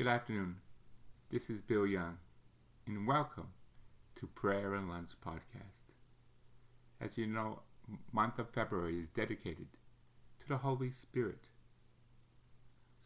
Good 0.00 0.08
afternoon. 0.08 0.56
This 1.30 1.50
is 1.50 1.60
Bill 1.60 1.86
Young, 1.86 2.16
and 2.86 3.06
welcome 3.06 3.48
to 4.14 4.26
Prayer 4.28 4.72
and 4.72 4.88
Lunch 4.88 5.10
Podcast. 5.22 5.92
As 7.02 7.18
you 7.18 7.26
know, 7.26 7.60
month 8.10 8.38
of 8.38 8.48
February 8.48 8.98
is 8.98 9.10
dedicated 9.10 9.66
to 10.38 10.48
the 10.48 10.56
Holy 10.56 10.90
Spirit. 10.90 11.44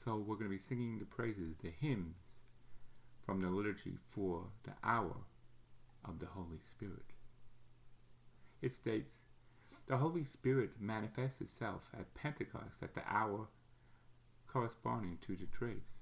So 0.04 0.18
we're 0.18 0.36
going 0.36 0.52
to 0.52 0.56
be 0.56 0.62
singing 0.68 1.00
the 1.00 1.04
praises, 1.04 1.56
the 1.60 1.72
hymns 1.80 2.14
from 3.26 3.42
the 3.42 3.48
liturgy 3.48 3.98
for 4.14 4.44
the 4.62 4.74
hour 4.84 5.16
of 6.04 6.20
the 6.20 6.26
Holy 6.26 6.60
Spirit. 6.70 7.10
It 8.62 8.72
states, 8.72 9.14
the 9.88 9.96
Holy 9.96 10.22
Spirit 10.22 10.70
manifests 10.78 11.40
itself 11.40 11.82
at 11.98 12.14
Pentecost 12.14 12.84
at 12.84 12.94
the 12.94 13.02
hour 13.04 13.48
corresponding 14.46 15.18
to 15.26 15.34
the 15.34 15.46
Terce 15.58 15.93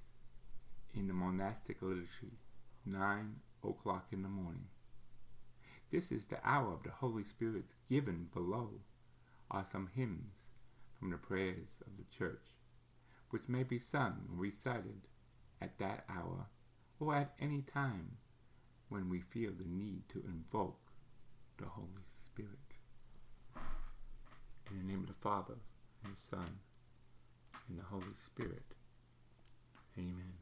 in 0.94 1.06
the 1.06 1.14
monastic 1.14 1.80
liturgy, 1.80 2.38
9 2.84 3.36
o'clock 3.64 4.06
in 4.12 4.22
the 4.22 4.28
morning. 4.28 4.66
This 5.90 6.10
is 6.10 6.24
the 6.24 6.38
hour 6.44 6.72
of 6.72 6.82
the 6.82 6.90
Holy 6.90 7.24
Spirit's 7.24 7.74
given 7.88 8.28
below 8.34 8.70
are 9.50 9.66
some 9.70 9.88
hymns 9.94 10.32
from 10.98 11.10
the 11.10 11.18
prayers 11.18 11.68
of 11.86 11.96
the 11.96 12.16
church, 12.16 12.44
which 13.30 13.48
may 13.48 13.62
be 13.62 13.78
sung 13.78 14.22
and 14.28 14.38
recited 14.38 15.02
at 15.60 15.78
that 15.78 16.04
hour 16.08 16.46
or 16.98 17.14
at 17.14 17.34
any 17.40 17.62
time 17.62 18.16
when 18.88 19.08
we 19.08 19.20
feel 19.20 19.50
the 19.52 19.68
need 19.68 20.02
to 20.08 20.22
invoke 20.26 20.78
the 21.58 21.66
Holy 21.66 22.06
Spirit. 22.24 22.50
In 24.70 24.78
the 24.78 24.84
name 24.84 25.02
of 25.02 25.08
the 25.08 25.14
Father, 25.14 25.56
and 26.04 26.14
the 26.14 26.18
Son, 26.18 26.58
and 27.68 27.78
the 27.78 27.84
Holy 27.84 28.14
Spirit. 28.14 28.64
Amen. 29.98 30.41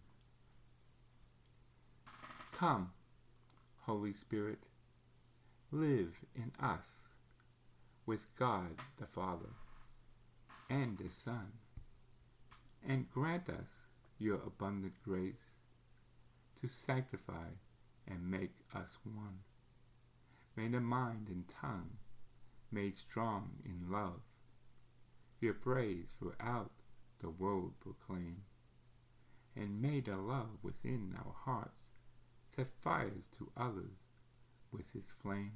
Come, 2.60 2.90
Holy 3.86 4.12
Spirit, 4.12 4.58
live 5.72 6.12
in 6.34 6.52
us 6.60 6.84
with 8.04 8.26
God 8.38 8.76
the 8.98 9.06
Father 9.06 9.48
and 10.68 10.98
the 10.98 11.08
Son, 11.08 11.52
and 12.86 13.10
grant 13.10 13.48
us 13.48 13.70
your 14.18 14.42
abundant 14.46 14.92
grace 15.02 15.54
to 16.60 16.68
sanctify 16.68 17.48
and 18.06 18.30
make 18.30 18.52
us 18.74 18.90
one. 19.04 19.38
May 20.54 20.68
the 20.68 20.82
mind 20.82 21.28
and 21.28 21.44
tongue, 21.62 21.96
made 22.70 22.98
strong 22.98 23.52
in 23.64 23.90
love, 23.90 24.20
your 25.40 25.54
praise 25.54 26.12
throughout 26.18 26.72
the 27.22 27.30
world 27.30 27.72
proclaim, 27.80 28.42
and 29.56 29.80
may 29.80 30.00
the 30.00 30.18
love 30.18 30.58
within 30.62 31.14
our 31.24 31.34
hearts 31.46 31.89
set 32.60 32.68
fires 32.84 33.24
to 33.38 33.50
others 33.56 34.10
with 34.70 34.84
his 34.92 35.06
flame. 35.22 35.52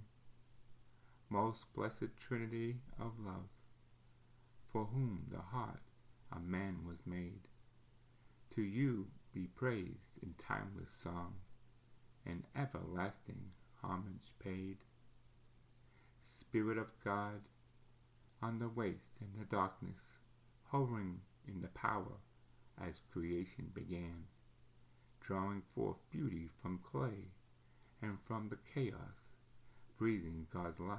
Most 1.29 1.65
blessed 1.75 2.17
Trinity 2.17 2.77
of 2.99 3.13
love, 3.23 3.51
for 4.73 4.87
whom 4.87 5.27
the 5.31 5.43
heart 5.43 5.83
of 6.33 6.43
man 6.47 6.79
was 6.87 6.97
made, 7.05 7.43
to 8.55 8.63
you 8.63 9.07
be 9.35 9.47
praised 9.55 10.17
in 10.23 10.35
timeless 10.39 10.89
song, 11.03 11.35
and 12.25 12.43
everlasting 12.57 13.51
homage 13.83 14.33
paid. 14.43 14.79
Spirit 16.41 16.79
of 16.79 16.87
God, 17.05 17.43
on 18.41 18.59
the 18.59 18.69
waste 18.69 19.21
and 19.21 19.29
the 19.39 19.55
darkness, 19.55 20.01
hovering 20.71 21.21
in 21.47 21.61
the 21.61 21.69
power 21.69 22.17
as 22.81 22.95
creation 23.13 23.71
began 23.75 24.25
drawing 25.27 25.63
forth 25.75 25.97
beauty 26.11 26.49
from 26.61 26.79
clay 26.93 27.31
and 28.03 28.19
from 28.27 28.49
the 28.49 28.59
chaos, 28.75 29.17
breathing 29.99 30.47
God's 30.53 30.79
life 30.79 30.99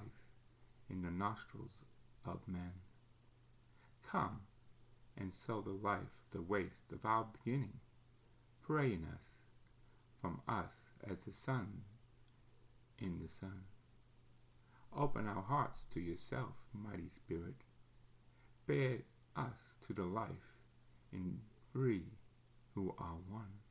in 0.89 1.03
the 1.03 1.11
nostrils 1.11 1.71
of 2.25 2.39
men. 2.47 2.71
Come 4.11 4.41
and 5.17 5.31
sow 5.45 5.61
the 5.61 5.69
life, 5.87 5.99
the 6.31 6.41
waste 6.41 6.91
of 6.91 7.05
our 7.05 7.25
beginning, 7.43 7.79
pray 8.65 8.93
in 8.93 9.05
us, 9.13 9.23
from 10.21 10.41
us 10.47 10.71
as 11.09 11.17
the 11.25 11.33
sun 11.45 11.67
in 12.99 13.19
the 13.19 13.29
sun. 13.39 13.61
Open 14.97 15.27
our 15.27 15.43
hearts 15.43 15.83
to 15.93 15.99
yourself, 15.99 16.53
mighty 16.73 17.09
Spirit. 17.15 17.55
Bear 18.65 18.97
us 19.35 19.75
to 19.85 19.93
the 19.93 20.05
life 20.05 20.29
in 21.11 21.37
three 21.71 22.05
who 22.73 22.95
are 22.97 23.17
one. 23.29 23.64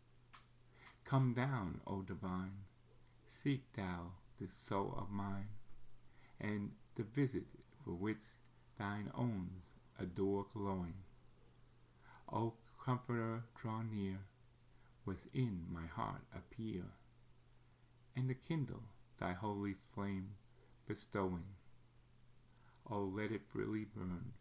Come 1.05 1.35
down, 1.35 1.81
O 1.87 2.01
divine, 2.03 2.65
seek 3.27 3.71
thou 3.75 4.13
this 4.41 4.55
soul 4.55 4.95
of 4.97 5.11
mine, 5.11 5.49
and 6.41 6.73
the 6.95 7.03
visit 7.03 7.47
for 7.85 7.93
which 7.93 8.25
thine 8.79 9.11
owns 9.15 9.77
adore 9.99 10.47
glowing. 10.53 10.95
O 12.33 12.55
Comforter, 12.85 13.45
draw 13.55 13.83
near, 13.83 14.19
within 15.05 15.67
my 15.71 15.87
heart 15.87 16.23
appear, 16.35 16.85
and 18.17 18.35
kindle 18.43 18.83
thy 19.19 19.33
holy 19.33 19.75
flame 19.95 20.35
bestowing. 20.87 21.47
O 22.87 23.05
let 23.05 23.31
it 23.31 23.47
freely 23.53 23.85
burn, 23.85 24.33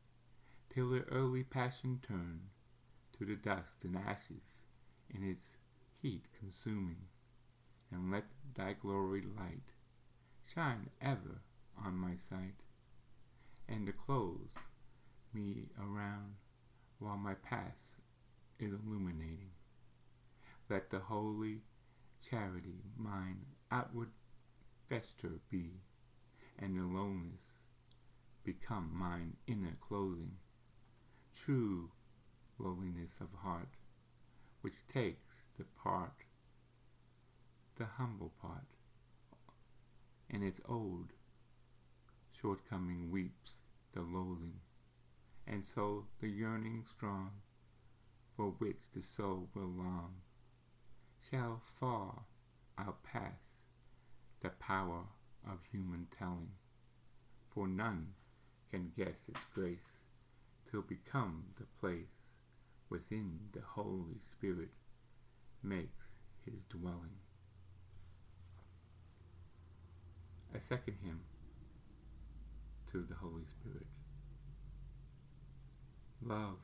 till 0.69 0.89
the 0.89 1.03
early 1.05 1.43
passion 1.43 1.99
turn 2.01 2.49
to 3.17 3.25
the 3.25 3.35
dust 3.35 3.83
and 3.83 3.95
ashes 3.95 4.63
in 5.09 5.23
its 5.23 5.51
heat 6.03 6.25
consuming, 6.37 6.97
and 7.89 8.11
let 8.11 8.25
thy 8.57 8.73
glory 8.73 9.23
light 9.37 9.63
shine 10.53 10.89
ever 11.01 11.39
on 11.85 11.95
my 11.95 12.13
sight, 12.29 12.59
and 13.69 13.85
to 13.85 13.93
close 13.93 14.49
me 15.33 15.63
around 15.79 16.35
while 16.99 17.15
my 17.15 17.33
path 17.35 17.79
is 18.59 18.73
illuminating. 18.85 19.51
Let 20.69 20.91
the 20.91 20.99
holy 20.99 21.61
charity 22.29 22.83
mine 22.97 23.45
outward 23.71 24.09
vesture 24.89 25.39
be, 25.49 25.71
and 26.59 26.77
the 26.77 26.83
loneliness 26.83 27.39
become 28.43 28.91
mine 28.93 29.37
inner 29.47 29.77
clothing. 29.87 30.33
True 31.45 31.89
lowliness 32.59 33.11
of 33.21 33.29
heart, 33.41 33.69
which 34.61 34.85
takes 34.93 35.32
the 35.63 35.81
part, 35.81 36.11
the 37.77 37.85
humble 37.85 38.33
part, 38.41 38.67
and 40.29 40.43
its 40.43 40.59
old 40.67 41.13
shortcoming 42.41 43.09
weeps 43.09 43.53
the 43.93 44.01
loathing, 44.01 44.59
and 45.47 45.63
so 45.65 46.03
the 46.19 46.27
yearning 46.27 46.83
strong, 46.89 47.29
for 48.35 48.47
which 48.59 48.81
the 48.93 49.01
soul 49.15 49.47
will 49.55 49.71
long, 49.77 50.13
shall 51.29 51.61
far 51.79 52.13
outpass 52.77 53.39
the 54.41 54.49
power 54.49 55.03
of 55.49 55.59
human 55.71 56.07
telling, 56.19 56.51
for 57.53 57.69
none 57.69 58.07
can 58.69 58.91
guess 58.97 59.29
its 59.29 59.39
grace, 59.53 59.93
till 60.69 60.81
become 60.81 61.45
the 61.57 61.67
place 61.79 62.19
within 62.89 63.39
the 63.53 63.61
Holy 63.61 64.19
Spirit 64.31 64.69
makes 65.63 66.03
his 66.45 66.61
dwelling. 66.69 67.17
A 70.55 70.59
second 70.59 70.97
hymn 71.03 71.21
to 72.91 73.05
the 73.09 73.15
Holy 73.15 73.45
Spirit. 73.59 73.87
Love 76.21 76.59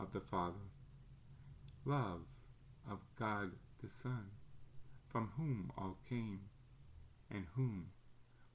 of 0.00 0.12
the 0.12 0.20
Father, 0.20 0.54
love 1.84 2.22
of 2.90 2.98
God 3.18 3.50
the 3.82 3.88
Son, 4.02 4.26
from 5.12 5.30
whom 5.36 5.70
all 5.78 5.96
came, 6.08 6.40
and 7.30 7.44
whom 7.54 7.86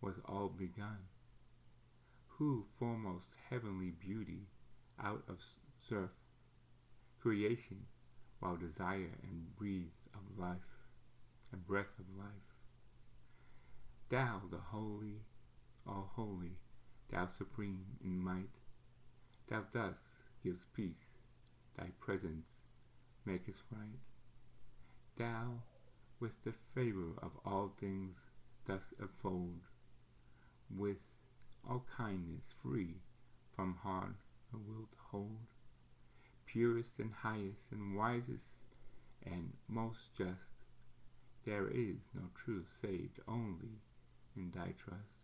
was 0.01 0.15
all 0.25 0.49
begun, 0.49 0.97
who 2.27 2.65
foremost 2.77 3.27
heavenly 3.49 3.91
beauty 3.91 4.47
out 5.01 5.23
of 5.29 5.37
surf, 5.87 6.09
creation 7.21 7.85
while 8.43 8.57
desire 8.57 9.17
and 9.23 9.55
breathe 9.57 9.95
of 10.13 10.37
life, 10.37 10.57
a 11.53 11.55
breath 11.55 11.97
of 11.97 12.17
life. 12.17 12.49
Thou, 14.09 14.41
the 14.51 14.57
holy, 14.57 15.21
all 15.87 16.11
holy, 16.13 16.57
thou 17.09 17.29
supreme 17.37 17.85
in 18.03 18.19
might, 18.19 18.51
thou 19.49 19.63
thus 19.71 19.95
givest 20.43 20.73
peace, 20.73 21.21
thy 21.77 21.87
presence 22.01 22.45
makest 23.25 23.61
right. 23.71 24.01
Thou, 25.17 25.61
with 26.19 26.33
the 26.43 26.53
favor 26.75 27.13
of 27.21 27.31
all 27.45 27.71
things, 27.79 28.17
dost 28.67 28.87
enfold, 28.99 29.61
with 30.69 30.97
all 31.69 31.85
kindness 31.95 32.43
free 32.61 32.95
from 33.55 33.77
hard 33.83 34.15
will 34.51 34.89
to 34.91 34.97
hold 35.11 35.47
purest 36.53 36.91
and 36.99 37.11
highest 37.11 37.65
and 37.71 37.97
wisest 37.97 38.53
and 39.25 39.51
most 39.67 39.97
just. 40.15 40.53
There 41.45 41.67
is 41.67 41.97
no 42.13 42.29
truth 42.45 42.67
saved 42.79 43.19
only 43.27 43.81
in 44.35 44.51
thy 44.51 44.75
trust. 44.85 45.17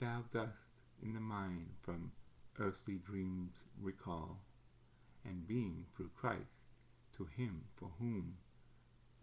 Thou 0.00 0.24
dost 0.32 0.50
in 1.00 1.14
the 1.14 1.20
mind 1.20 1.68
from 1.82 2.10
earthly 2.58 2.96
dreams 2.96 3.52
recall, 3.80 4.40
and 5.24 5.46
being 5.46 5.86
through 5.96 6.10
Christ 6.16 6.42
to 7.16 7.28
him 7.36 7.62
for 7.76 7.90
whom 7.98 8.34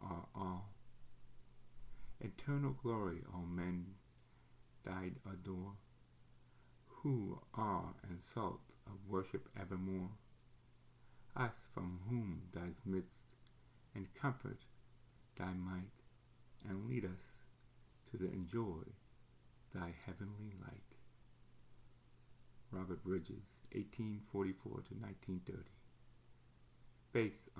are 0.01 0.25
all. 0.33 0.69
Eternal 2.21 2.75
glory 2.81 3.21
all 3.33 3.45
men 3.45 3.85
died 4.85 5.15
adore, 5.31 5.74
who 6.88 7.39
are 7.53 7.94
and 8.09 8.19
salt 8.33 8.62
of 8.88 8.94
worship 9.09 9.47
evermore, 9.59 10.09
us 11.35 11.53
from 11.73 11.99
whom 12.09 12.41
thou 12.53 12.67
midst 12.85 13.35
and 13.95 14.07
comfort 14.13 14.59
thy 15.37 15.53
might, 15.53 15.91
and 16.67 16.89
lead 16.89 17.05
us 17.05 17.21
to 18.11 18.17
the 18.17 18.31
enjoy 18.31 18.83
thy 19.73 19.93
heavenly 20.05 20.53
light. 20.61 20.91
Robert 22.71 23.03
Bridges, 23.03 23.43
1844 23.73 24.71
to 24.71 24.93
1930. 24.95 25.63
Based 27.11 27.35
on 27.47 27.59